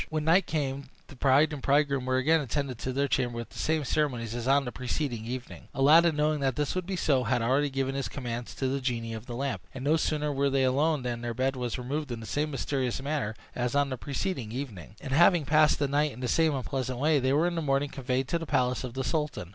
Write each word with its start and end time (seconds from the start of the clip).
When 0.09 0.23
night 0.23 0.47
came 0.47 0.85
the 1.09 1.15
bride 1.15 1.53
and 1.53 1.61
bridegroom 1.61 2.07
were 2.07 2.17
again 2.17 2.41
attended 2.41 2.79
to 2.79 2.91
their 2.91 3.07
chamber 3.07 3.35
with 3.37 3.49
the 3.51 3.59
same 3.59 3.83
ceremonies 3.85 4.33
as 4.33 4.47
on 4.47 4.65
the 4.65 4.71
preceding 4.71 5.27
evening. 5.27 5.67
Aladdin, 5.75 6.15
knowing 6.15 6.39
that 6.39 6.55
this 6.55 6.73
would 6.73 6.87
be 6.87 6.95
so, 6.95 7.25
had 7.25 7.43
already 7.43 7.69
given 7.69 7.93
his 7.93 8.09
commands 8.09 8.55
to 8.55 8.67
the 8.67 8.81
genie 8.81 9.13
of 9.13 9.27
the 9.27 9.35
lamp; 9.35 9.61
and 9.75 9.83
no 9.83 9.97
sooner 9.97 10.33
were 10.33 10.49
they 10.49 10.63
alone 10.63 11.03
than 11.03 11.21
their 11.21 11.35
bed 11.35 11.55
was 11.55 11.77
removed 11.77 12.11
in 12.11 12.19
the 12.19 12.25
same 12.25 12.49
mysterious 12.49 12.99
manner 12.99 13.35
as 13.55 13.75
on 13.75 13.91
the 13.91 13.95
preceding 13.97 14.51
evening; 14.51 14.95
and 15.01 15.13
having 15.13 15.45
passed 15.45 15.77
the 15.77 15.87
night 15.87 16.11
in 16.11 16.19
the 16.19 16.27
same 16.27 16.55
unpleasant 16.55 16.97
way, 16.97 17.19
they 17.19 17.31
were 17.31 17.45
in 17.45 17.53
the 17.53 17.61
morning 17.61 17.89
conveyed 17.91 18.27
to 18.27 18.39
the 18.39 18.47
palace 18.47 18.83
of 18.83 18.95
the 18.95 19.03
sultan. 19.03 19.49